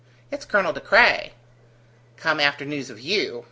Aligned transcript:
"It's 0.31 0.45
Colonel 0.45 0.73
De 0.73 0.79
Craye." 0.79 1.33
"Come 2.17 2.39
after 2.39 2.65
news 2.65 2.89
of 2.89 2.99
you." 2.99 3.39